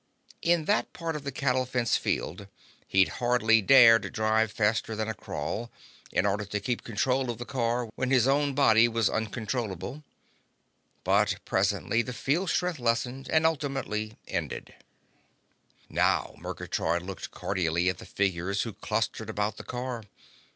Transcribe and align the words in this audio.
In 0.41 0.65
that 0.65 0.93
part 0.93 1.15
of 1.15 1.23
the 1.23 1.31
cattle 1.31 1.63
fence 1.63 1.95
field, 1.95 2.47
he'd 2.87 3.07
hardly 3.21 3.61
dared 3.61 4.11
drive 4.11 4.51
faster 4.51 4.95
than 4.95 5.07
a 5.07 5.13
crawl, 5.13 5.69
in 6.11 6.25
order 6.25 6.43
to 6.43 6.59
keep 6.59 6.83
control 6.83 7.29
of 7.29 7.37
the 7.37 7.45
car 7.45 7.85
when 7.93 8.09
his 8.09 8.27
own 8.27 8.55
body 8.55 8.87
was 8.87 9.11
uncontrollable. 9.11 10.03
But 11.03 11.35
presently 11.45 12.01
the 12.01 12.13
field 12.13 12.49
strength 12.49 12.79
lessened 12.79 13.29
and 13.29 13.45
ultimately 13.45 14.17
ended. 14.27 14.73
Now 15.87 16.33
Murgatroyd 16.39 17.03
looked 17.03 17.29
cordially 17.29 17.87
at 17.87 17.99
the 17.99 18.07
figures 18.07 18.63
who 18.63 18.73
clustered 18.73 19.29
about 19.29 19.57
the 19.57 19.63
car. 19.63 20.01